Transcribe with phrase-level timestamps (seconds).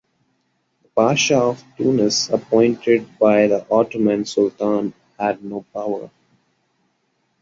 [0.81, 6.09] The Pasha of Tunis appointed by the Ottoman Sultan had no power.